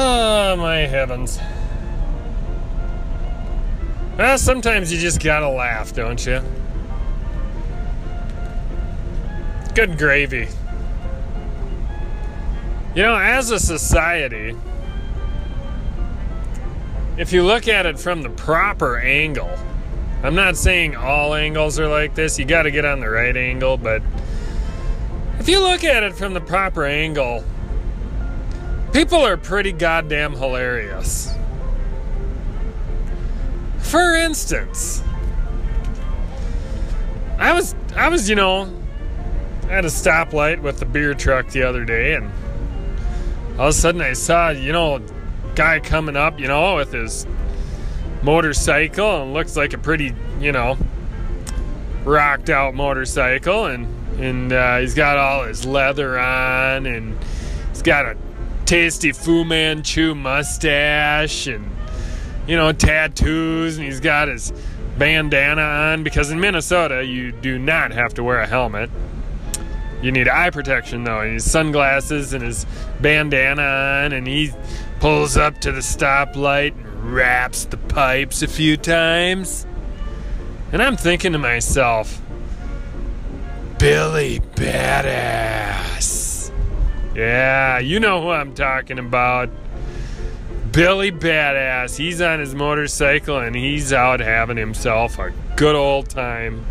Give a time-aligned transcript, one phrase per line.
[0.00, 1.40] Oh, my heavens.
[4.16, 6.40] Well, sometimes you just gotta laugh, don't you?
[9.74, 10.46] Good gravy.
[12.94, 14.56] You know, as a society,
[17.16, 19.50] if you look at it from the proper angle,
[20.22, 23.76] I'm not saying all angles are like this, you gotta get on the right angle,
[23.76, 24.02] but
[25.40, 27.42] if you look at it from the proper angle,
[28.92, 31.32] people are pretty goddamn hilarious.
[33.78, 35.02] For instance,
[37.38, 38.72] I was I was, you know,
[39.70, 42.30] at a stoplight with the beer truck the other day and
[43.58, 45.00] all of a sudden I saw, you know,
[45.54, 47.26] guy coming up, you know, with his
[48.22, 50.76] motorcycle and looks like a pretty, you know,
[52.04, 53.86] rocked out motorcycle and
[54.20, 57.16] and uh, he's got all his leather on and
[57.70, 58.16] he's got a
[58.68, 61.70] tasty Fu Manchu mustache and
[62.46, 64.52] you know tattoos and he's got his
[64.98, 68.90] bandana on because in Minnesota you do not have to wear a helmet.
[70.02, 72.66] You need eye protection though, and his sunglasses and his
[73.00, 74.52] bandana on, and he
[75.00, 79.66] pulls up to the stoplight and raps the pipes a few times.
[80.72, 82.20] And I'm thinking to myself,
[83.78, 86.17] Billy Badass.
[87.18, 89.50] Yeah, you know who I'm talking about.
[90.70, 91.96] Billy Badass.
[91.96, 96.64] He's on his motorcycle and he's out having himself a good old time.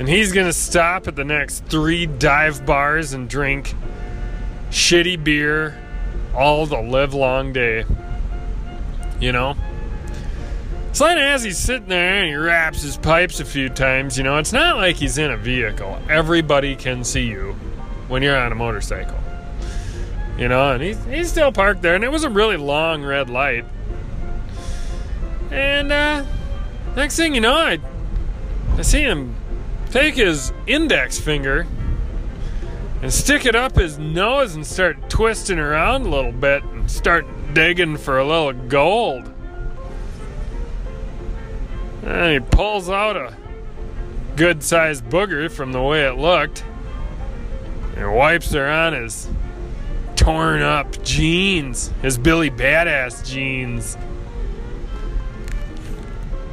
[0.00, 3.76] And he's going to stop at the next three dive bars and drink
[4.70, 5.80] shitty beer
[6.34, 7.84] all the live long day.
[9.20, 9.54] You know?
[10.94, 14.24] So then as he's sitting there and he raps his pipes a few times, you
[14.24, 15.96] know, it's not like he's in a vehicle.
[16.08, 17.54] Everybody can see you
[18.12, 19.18] when you're on a motorcycle.
[20.36, 23.30] You know, and he's, he's still parked there, and it was a really long red
[23.30, 23.64] light.
[25.50, 26.26] And uh,
[26.94, 27.78] next thing you know, I,
[28.76, 29.34] I see him
[29.90, 31.66] take his index finger
[33.00, 37.24] and stick it up his nose and start twisting around a little bit and start
[37.54, 39.32] digging for a little gold.
[42.02, 43.34] And he pulls out a
[44.36, 46.62] good sized booger from the way it looked
[47.96, 49.28] and wipes her on his
[50.16, 53.96] torn up jeans, his Billy Badass jeans.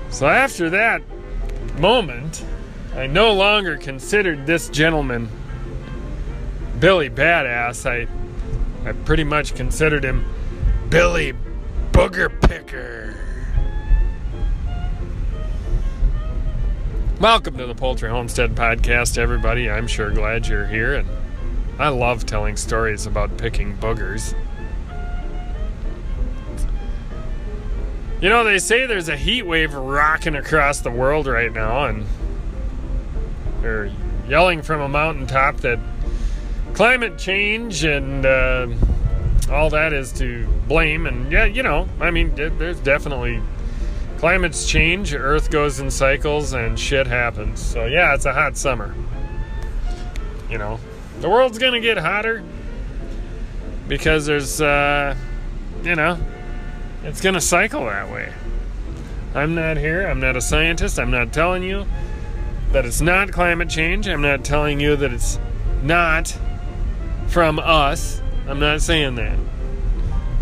[0.09, 1.01] So after that
[1.77, 2.43] moment,
[2.95, 5.29] I no longer considered this gentleman
[6.79, 7.85] Billy Badass.
[7.85, 8.07] I
[8.87, 10.25] I pretty much considered him
[10.89, 11.33] Billy
[11.91, 13.15] Booger Picker.
[17.19, 19.69] Welcome to the Poultry Homestead Podcast, everybody.
[19.69, 21.07] I'm sure glad you're here, and
[21.79, 24.35] I love telling stories about picking boogers.
[28.21, 32.05] You know, they say there's a heat wave rocking across the world right now, and
[33.61, 33.89] they're
[34.27, 35.79] yelling from a mountaintop that
[36.73, 38.67] climate change and uh,
[39.49, 41.05] all that is to blame.
[41.05, 43.41] And yeah, you know, I mean, there's definitely
[44.17, 47.61] climates change, Earth goes in cycles, and shit happens.
[47.61, 48.93] So yeah, it's a hot summer.
[50.49, 50.77] You know,
[51.19, 52.43] the world's gonna get hotter
[53.87, 55.15] because there's, uh,
[55.83, 56.17] you know,
[57.03, 58.31] it's gonna cycle that way.
[59.35, 60.07] I'm not here.
[60.07, 60.99] I'm not a scientist.
[60.99, 61.85] I'm not telling you
[62.71, 64.07] that it's not climate change.
[64.07, 65.39] I'm not telling you that it's
[65.83, 66.35] not
[67.27, 68.21] from us.
[68.47, 69.37] I'm not saying that.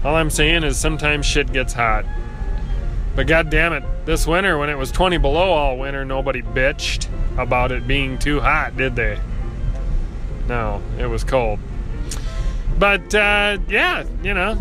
[0.06, 2.06] All I'm saying is sometimes shit gets hot.
[3.16, 7.08] But god damn it, this winter when it was 20 below all winter, nobody bitched
[7.38, 9.20] about it being too hot, did they?
[10.48, 11.60] No, it was cold.
[12.80, 14.58] But uh, yeah, you know,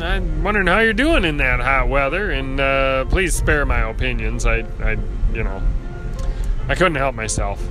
[0.00, 4.46] I'm wondering how you're doing in that hot weather, and uh, please spare my opinions.
[4.46, 4.96] I, I,
[5.32, 5.62] you know,
[6.68, 7.62] I couldn't help myself.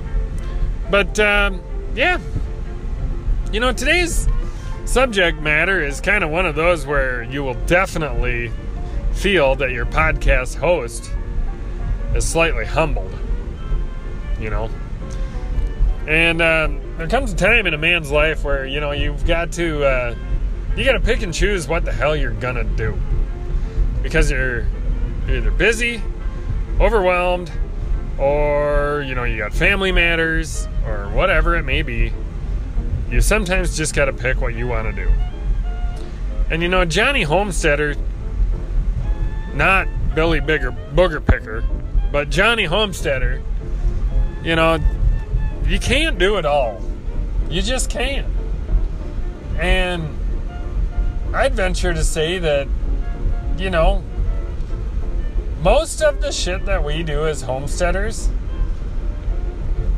[0.90, 1.60] But um,
[1.94, 2.20] yeah,
[3.52, 4.28] you know, today's
[4.84, 8.52] subject matter is kind of one of those where you will definitely
[9.12, 11.10] feel that your podcast host
[12.14, 13.12] is slightly humbled.
[14.38, 14.70] You know?
[16.06, 19.52] And uh, there comes a time in a man's life where, you know, you've got
[19.52, 20.14] to, uh,
[20.76, 22.98] you got to pick and choose what the hell you're gonna do.
[24.02, 24.66] Because you're
[25.28, 26.02] either busy,
[26.80, 27.50] overwhelmed,
[28.18, 32.12] or, you know, you got family matters, or whatever it may be.
[33.10, 35.10] You sometimes just got to pick what you want to do.
[36.50, 37.96] And you know, Johnny Homesteader
[39.56, 41.64] not Billy Bigger Booger Picker,
[42.12, 43.42] but Johnny Homesteader,
[44.42, 44.78] you know,
[45.66, 46.80] you can't do it all.
[47.48, 48.26] You just can't.
[49.58, 50.16] And
[51.34, 52.68] I'd venture to say that,
[53.58, 54.02] you know,
[55.62, 58.28] most of the shit that we do as homesteaders,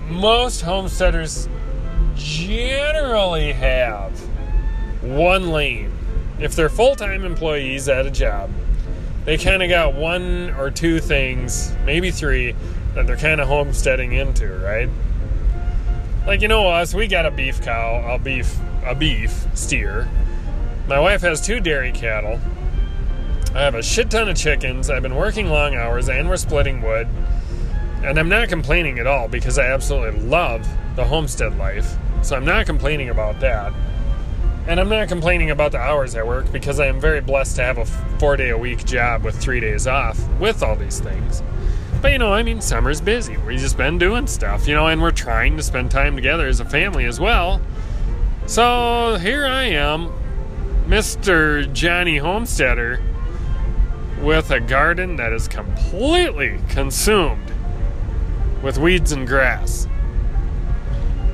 [0.09, 1.49] most homesteaders
[2.15, 4.19] generally have
[5.03, 5.93] one lane.
[6.41, 8.51] If they're full time employees at a job,
[9.25, 12.55] they kind of got one or two things, maybe three,
[12.95, 14.89] that they're kind of homesteading into, right?
[16.29, 18.55] Like you know us, we got a beef cow, a beef,
[18.85, 20.07] a beef steer.
[20.87, 22.39] My wife has two dairy cattle.
[23.55, 24.91] I have a shit ton of chickens.
[24.91, 27.09] I've been working long hours and we're splitting wood.
[28.03, 31.97] And I'm not complaining at all because I absolutely love the homestead life.
[32.21, 33.73] So I'm not complaining about that.
[34.67, 37.63] And I'm not complaining about the hours I work because I am very blessed to
[37.63, 37.87] have a
[38.19, 41.43] four day a week job with three days off with all these things.
[42.01, 43.37] But you know, I mean, summer's busy.
[43.39, 46.61] We've just been doing stuff, you know, and we're trying to spend time together as
[46.61, 47.61] a family as well.
[48.47, 50.13] So here I am,
[50.87, 51.71] Mr.
[51.73, 53.03] Johnny Homesteader,
[54.21, 57.53] with a garden that is completely consumed
[58.63, 59.89] with weeds and grass.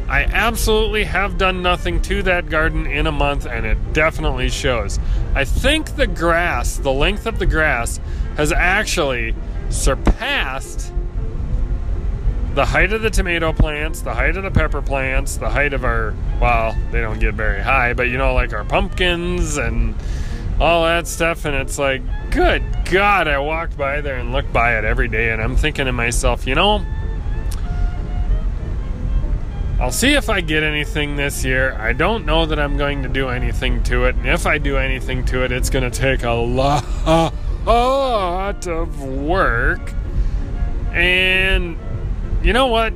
[0.09, 4.99] I absolutely have done nothing to that garden in a month, and it definitely shows.
[5.35, 8.01] I think the grass, the length of the grass,
[8.37, 9.35] has actually
[9.75, 10.93] surpassed
[12.55, 15.85] the height of the tomato plants, the height of the pepper plants, the height of
[15.85, 19.95] our, well, they don't get very high, but you know, like our pumpkins and
[20.61, 21.45] all that stuff.
[21.45, 25.31] And it's like, good God, I walked by there and looked by it every day,
[25.31, 26.85] and I'm thinking to myself, you know,
[29.81, 31.77] I'll see if I get anything this year.
[31.81, 34.15] I don't know that I'm going to do anything to it.
[34.15, 36.85] And if I do anything to it, it's going to take a lot
[37.67, 39.93] of work.
[40.93, 41.77] And
[42.43, 42.93] you know what?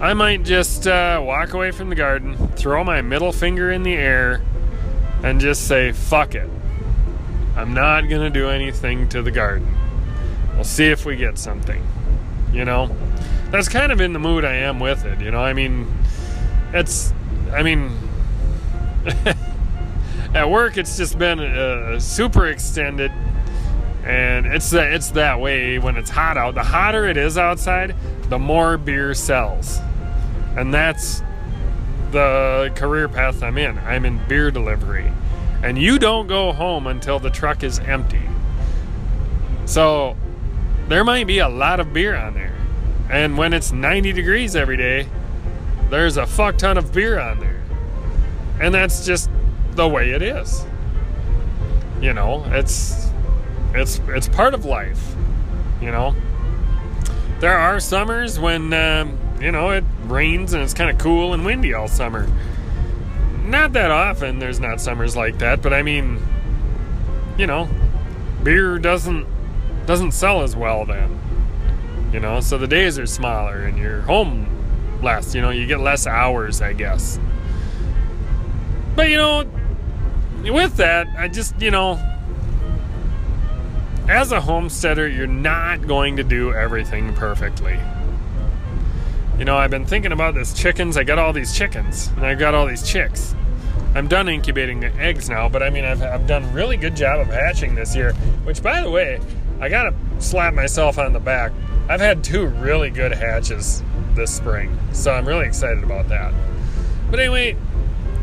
[0.00, 3.94] I might just uh, walk away from the garden, throw my middle finger in the
[3.94, 4.42] air,
[5.22, 6.50] and just say, fuck it.
[7.54, 9.72] I'm not going to do anything to the garden.
[10.54, 11.86] We'll see if we get something.
[12.52, 12.94] You know?
[13.50, 15.20] That's kind of in the mood I am with it.
[15.20, 15.40] You know?
[15.40, 15.86] I mean,
[16.72, 17.12] it's.
[17.52, 17.96] I mean.
[20.34, 23.12] at work, it's just been uh, super extended
[24.04, 26.54] and it's that it's that way when it's hot out.
[26.54, 27.94] The hotter it is outside,
[28.28, 29.78] the more beer sells,
[30.56, 31.22] and that's
[32.10, 33.78] the career path I'm in.
[33.78, 35.12] I'm in beer delivery,
[35.62, 38.22] and you don't go home until the truck is empty.
[39.64, 40.16] So
[40.88, 42.56] there might be a lot of beer on there,
[43.08, 45.08] and when it's 90 degrees every day,
[45.90, 47.62] there's a fuck ton of beer on there,
[48.60, 49.30] and that's just
[49.72, 50.64] the way it is.
[52.00, 53.11] You know, it's
[53.74, 55.14] it's it's part of life,
[55.80, 56.14] you know.
[57.40, 61.44] There are summers when um, you know it rains and it's kind of cool and
[61.44, 62.28] windy all summer.
[63.44, 64.38] Not that often.
[64.38, 66.22] There's not summers like that, but I mean,
[67.36, 67.68] you know,
[68.42, 69.26] beer doesn't
[69.86, 71.18] doesn't sell as well then.
[72.12, 74.48] You know, so the days are smaller and you're home
[75.02, 75.34] less.
[75.34, 77.18] You know, you get less hours, I guess.
[78.94, 79.44] But you know,
[80.44, 81.98] with that, I just you know
[84.08, 87.78] as a homesteader, you're not going to do everything perfectly.
[89.38, 90.96] You know, I've been thinking about this chickens.
[90.96, 93.34] I got all these chickens, and I've got all these chicks.
[93.94, 96.96] I'm done incubating the eggs now, but I mean, I've, I've done a really good
[96.96, 98.12] job of hatching this year.
[98.44, 99.20] Which, by the way,
[99.60, 101.52] I gotta slap myself on the back.
[101.88, 103.82] I've had two really good hatches
[104.14, 106.32] this spring, so I'm really excited about that.
[107.10, 107.56] But anyway,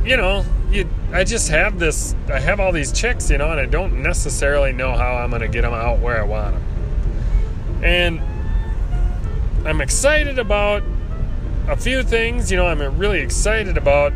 [0.03, 3.59] you know, you, I just have this, I have all these chicks, you know, and
[3.59, 7.83] I don't necessarily know how I'm going to get them out where I want them.
[7.83, 8.21] And
[9.67, 10.83] I'm excited about
[11.67, 14.13] a few things, you know, I'm really excited about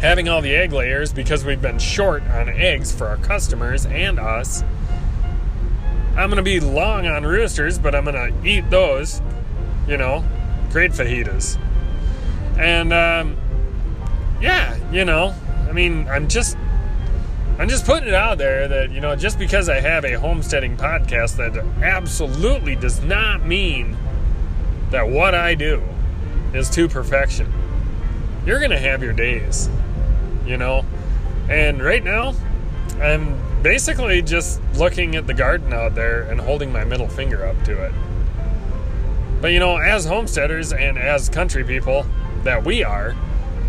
[0.00, 4.18] having all the egg layers because we've been short on eggs for our customers and
[4.18, 4.62] us.
[6.16, 9.20] I'm going to be long on roosters, but I'm going to eat those,
[9.88, 10.24] you know,
[10.70, 11.58] great fajitas.
[12.58, 13.36] And, um,
[14.40, 15.34] yeah, you know,
[15.74, 16.56] mean, I'm just
[17.56, 20.76] I'm just putting it out there that, you know, just because I have a homesteading
[20.76, 23.96] podcast, that absolutely does not mean
[24.90, 25.80] that what I do
[26.52, 27.52] is to perfection.
[28.44, 29.70] You're going to have your days,
[30.44, 30.84] you know?
[31.48, 32.34] And right now,
[33.00, 37.62] I'm basically just looking at the garden out there and holding my middle finger up
[37.64, 37.92] to it.
[39.40, 42.04] But, you know, as homesteaders and as country people
[42.42, 43.14] that we are,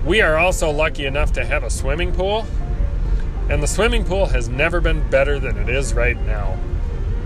[0.06, 2.46] we are also lucky enough to have a swimming pool,
[3.50, 6.58] and the swimming pool has never been better than it is right now.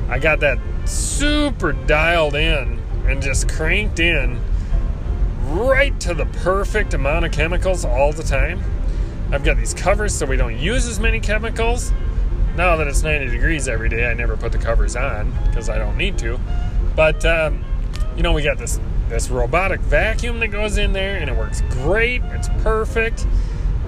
[0.07, 4.39] I got that super dialed in and just cranked in
[5.43, 8.63] right to the perfect amount of chemicals all the time.
[9.31, 11.91] I've got these covers so we don't use as many chemicals.
[12.55, 15.77] Now that it's 90 degrees every day, I never put the covers on because I
[15.77, 16.39] don't need to.
[16.95, 17.63] But um,
[18.15, 21.61] you know, we got this this robotic vacuum that goes in there, and it works
[21.71, 22.21] great.
[22.25, 23.25] It's perfect,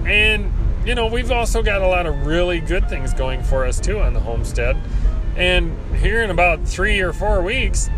[0.04, 0.52] and
[0.84, 4.00] you know, we've also got a lot of really good things going for us too
[4.00, 4.76] on the homestead.
[5.36, 7.88] And here in about three or four weeks,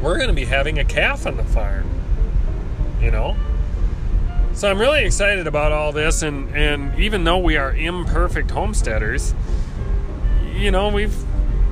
[0.00, 1.90] we're going to be having a calf on the farm.
[3.00, 3.36] You know,
[4.52, 9.34] so I'm really excited about all this, and and even though we are imperfect homesteaders,
[10.54, 11.16] you know, we've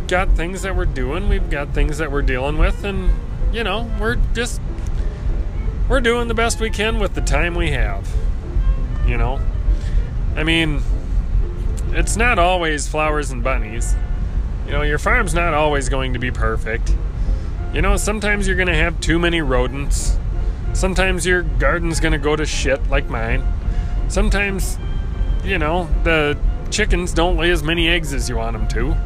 [0.08, 3.10] got things that we're doing, we've got things that we're dealing with, and
[3.52, 4.60] you know, we're just
[5.88, 8.08] we're doing the best we can with the time we have.
[9.06, 9.40] You know,
[10.36, 10.82] I mean,
[11.92, 13.94] it's not always flowers and bunnies.
[14.66, 16.94] You know, your farm's not always going to be perfect.
[17.72, 20.18] You know, sometimes you're going to have too many rodents
[20.78, 23.42] Sometimes your garden's gonna go to shit like mine.
[24.06, 24.78] Sometimes,
[25.42, 26.38] you know, the
[26.70, 28.96] chickens don't lay as many eggs as you want them to.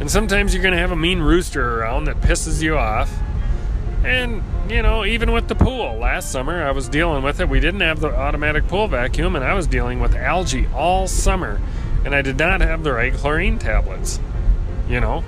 [0.00, 3.16] And sometimes you're gonna have a mean rooster around that pisses you off.
[4.04, 7.48] And, you know, even with the pool, last summer I was dealing with it.
[7.48, 11.60] We didn't have the automatic pool vacuum, and I was dealing with algae all summer.
[12.04, 14.20] And I did not have the right chlorine tablets.
[14.88, 15.24] You know?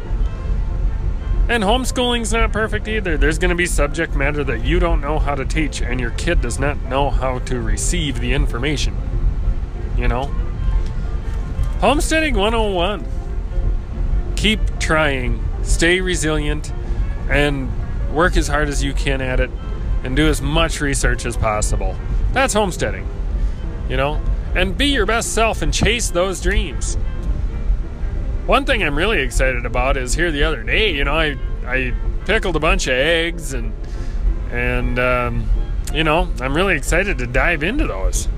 [1.48, 3.16] And homeschooling's not perfect either.
[3.16, 6.10] There's going to be subject matter that you don't know how to teach, and your
[6.10, 8.94] kid does not know how to receive the information.
[9.96, 10.24] You know?
[11.80, 13.06] Homesteading 101.
[14.34, 16.72] Keep trying, stay resilient,
[17.30, 17.70] and
[18.16, 19.50] work as hard as you can at it,
[20.02, 21.94] and do as much research as possible.
[22.32, 23.06] That's homesteading.
[23.88, 24.20] You know?
[24.54, 26.96] And be your best self and chase those dreams.
[28.46, 31.92] One thing I'm really excited about is here the other day, you know, I I
[32.24, 33.72] pickled a bunch of eggs and
[34.50, 35.48] and um,
[35.92, 38.28] you know, I'm really excited to dive into those.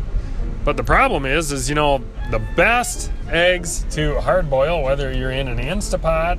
[0.65, 5.31] But the problem is, is you know, the best eggs to hard boil, whether you're
[5.31, 6.39] in an Instapot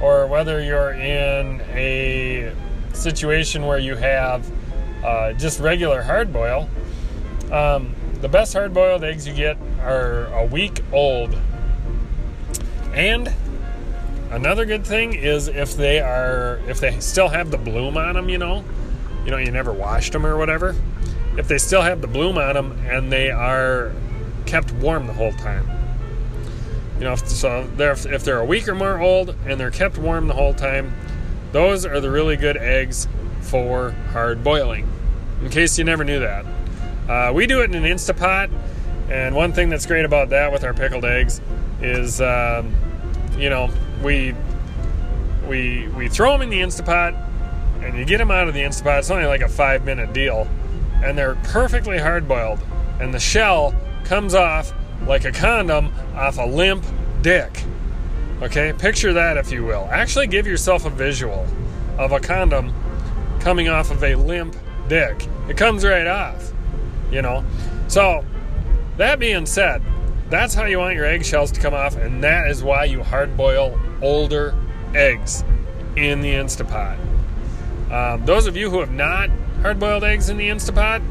[0.00, 2.52] or whether you're in a
[2.96, 4.50] situation where you have
[5.04, 6.68] uh, just regular hard boil,
[7.52, 11.36] um, the best hard boiled eggs you get are a week old
[12.96, 13.30] and
[14.30, 18.30] another good thing is if they are if they still have the bloom on them,
[18.30, 18.64] you know,
[19.24, 20.74] you know, you never washed them or whatever.
[21.36, 23.92] If they still have the bloom on them and they are
[24.46, 25.70] kept warm the whole time.
[26.98, 30.28] You know, so they're, if they're a week or more old and they're kept warm
[30.28, 30.94] the whole time,
[31.56, 33.08] those are the really good eggs
[33.40, 34.86] for hard boiling.
[35.40, 36.44] In case you never knew that,
[37.08, 38.50] uh, we do it in an Instapot,
[39.08, 41.40] and one thing that's great about that with our pickled eggs
[41.80, 42.74] is um,
[43.38, 43.70] you know,
[44.02, 44.34] we
[45.48, 47.14] we we throw them in the Instapot,
[47.82, 48.98] and you get them out of the Instapot.
[48.98, 50.46] It's only like a five minute deal,
[51.02, 52.60] and they're perfectly hard boiled,
[53.00, 54.74] and the shell comes off
[55.06, 56.84] like a condom off a limp
[57.22, 57.64] dick.
[58.42, 59.88] Okay, picture that if you will.
[59.90, 61.46] Actually, give yourself a visual
[61.98, 62.74] of a condom
[63.40, 64.54] coming off of a limp
[64.88, 65.26] dick.
[65.48, 66.52] It comes right off,
[67.10, 67.44] you know.
[67.88, 68.24] So,
[68.98, 69.82] that being said,
[70.28, 73.38] that's how you want your eggshells to come off, and that is why you hard
[73.38, 74.54] boil older
[74.94, 75.42] eggs
[75.96, 76.98] in the Instapot.
[77.90, 79.30] Um, those of you who have not
[79.62, 81.02] hard boiled eggs in the Instapot,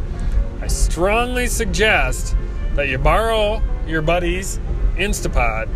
[0.62, 2.36] I strongly suggest
[2.76, 4.60] that you borrow your buddy's
[4.96, 5.70] Instapot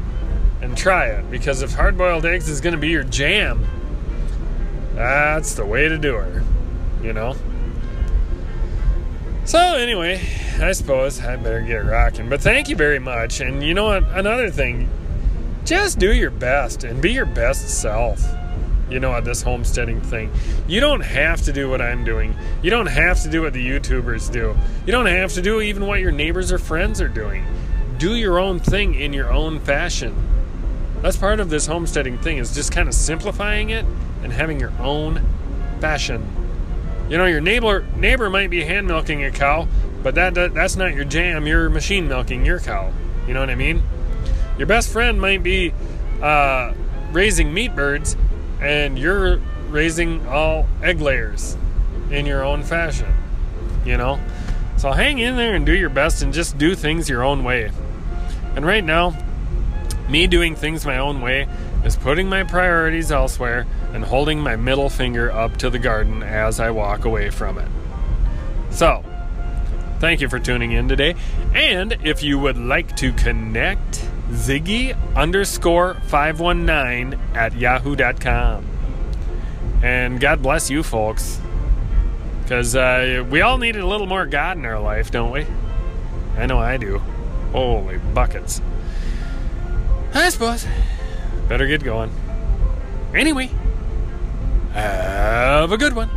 [0.61, 3.65] and try it because if hard boiled eggs is going to be your jam,
[4.95, 6.43] that's the way to do it,
[7.01, 7.35] you know?
[9.45, 10.21] So, anyway,
[10.61, 12.29] I suppose I better get rocking.
[12.29, 13.39] But thank you very much.
[13.39, 14.03] And you know what?
[14.09, 14.87] Another thing,
[15.65, 18.23] just do your best and be your best self.
[18.91, 20.31] You know, at this homesteading thing,
[20.67, 22.35] you don't have to do what I'm doing.
[22.61, 24.55] You don't have to do what the YouTubers do.
[24.85, 27.43] You don't have to do even what your neighbors or friends are doing.
[27.97, 30.15] Do your own thing in your own fashion.
[31.01, 33.85] That's part of this homesteading thing is just kind of simplifying it
[34.21, 35.21] and having your own
[35.79, 36.27] fashion.
[37.09, 39.67] You know, your neighbor neighbor might be hand milking a cow,
[40.03, 41.47] but that, that that's not your jam.
[41.47, 42.91] You're machine milking your cow.
[43.27, 43.81] You know what I mean?
[44.57, 45.73] Your best friend might be
[46.21, 46.73] uh,
[47.11, 48.17] raising meat birds,
[48.61, 49.37] and you're
[49.69, 51.57] raising all egg layers
[52.11, 53.11] in your own fashion.
[53.85, 54.19] You know,
[54.77, 57.71] so hang in there and do your best, and just do things your own way.
[58.55, 59.17] And right now,
[60.09, 61.47] me doing things my own way
[61.85, 66.59] is putting my priorities elsewhere and holding my middle finger up to the garden as
[66.59, 67.67] I walk away from it.
[68.71, 69.03] So,
[69.99, 71.15] thank you for tuning in today.
[71.53, 78.65] And if you would like to connect, Ziggy underscore 519 at yahoo.com.
[79.81, 81.39] And God bless you folks.
[82.43, 85.45] Because uh, we all need a little more God in our life, don't we?
[86.35, 86.99] I know I do.
[87.51, 88.61] Holy buckets.
[90.13, 90.65] I suppose.
[91.47, 92.11] Better get going.
[93.13, 93.49] Anyway,
[94.73, 96.09] have a good one.